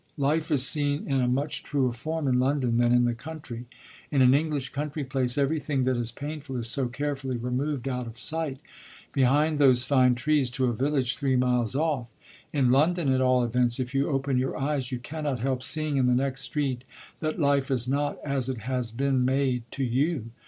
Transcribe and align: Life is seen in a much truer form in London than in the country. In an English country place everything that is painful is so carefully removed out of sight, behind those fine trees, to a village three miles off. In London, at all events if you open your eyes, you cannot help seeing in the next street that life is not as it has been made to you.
Life 0.17 0.49
is 0.49 0.65
seen 0.65 1.05
in 1.05 1.21
a 1.21 1.27
much 1.27 1.61
truer 1.61 1.93
form 1.93 2.27
in 2.27 2.39
London 2.39 2.77
than 2.77 2.91
in 2.91 3.05
the 3.05 3.13
country. 3.13 3.67
In 4.09 4.23
an 4.23 4.33
English 4.33 4.69
country 4.69 5.03
place 5.03 5.37
everything 5.37 5.83
that 5.83 5.95
is 5.95 6.11
painful 6.11 6.55
is 6.55 6.67
so 6.67 6.87
carefully 6.87 7.37
removed 7.37 7.87
out 7.87 8.07
of 8.07 8.17
sight, 8.17 8.57
behind 9.13 9.59
those 9.59 9.83
fine 9.83 10.15
trees, 10.15 10.49
to 10.57 10.65
a 10.65 10.73
village 10.73 11.17
three 11.17 11.35
miles 11.35 11.75
off. 11.75 12.15
In 12.51 12.71
London, 12.71 13.13
at 13.13 13.21
all 13.21 13.43
events 13.43 13.79
if 13.79 13.93
you 13.93 14.09
open 14.09 14.39
your 14.39 14.57
eyes, 14.57 14.91
you 14.91 14.97
cannot 14.97 15.37
help 15.41 15.61
seeing 15.61 15.97
in 15.97 16.07
the 16.07 16.15
next 16.15 16.41
street 16.41 16.83
that 17.19 17.39
life 17.39 17.69
is 17.69 17.87
not 17.87 18.17
as 18.25 18.49
it 18.49 18.61
has 18.61 18.91
been 18.91 19.23
made 19.23 19.61
to 19.69 19.83
you. 19.83 20.31